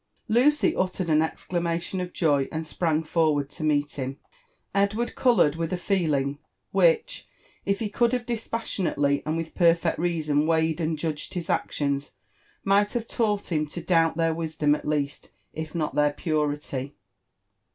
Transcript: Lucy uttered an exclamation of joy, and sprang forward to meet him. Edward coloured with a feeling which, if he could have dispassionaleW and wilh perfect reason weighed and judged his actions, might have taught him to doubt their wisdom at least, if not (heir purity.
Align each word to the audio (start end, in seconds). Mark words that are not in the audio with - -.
Lucy 0.27 0.75
uttered 0.75 1.11
an 1.11 1.21
exclamation 1.21 2.01
of 2.01 2.11
joy, 2.11 2.47
and 2.51 2.65
sprang 2.65 3.03
forward 3.03 3.51
to 3.51 3.63
meet 3.63 3.97
him. 3.97 4.17
Edward 4.73 5.13
coloured 5.13 5.55
with 5.55 5.71
a 5.71 5.77
feeling 5.77 6.39
which, 6.71 7.27
if 7.67 7.77
he 7.79 7.87
could 7.87 8.11
have 8.11 8.25
dispassionaleW 8.25 9.21
and 9.27 9.37
wilh 9.37 9.53
perfect 9.53 9.99
reason 9.99 10.47
weighed 10.47 10.81
and 10.81 10.97
judged 10.97 11.35
his 11.35 11.51
actions, 11.51 12.13
might 12.63 12.93
have 12.93 13.05
taught 13.07 13.51
him 13.51 13.67
to 13.67 13.79
doubt 13.79 14.17
their 14.17 14.33
wisdom 14.33 14.73
at 14.73 14.87
least, 14.87 15.29
if 15.53 15.75
not 15.75 15.95
(heir 15.95 16.11
purity. 16.11 16.95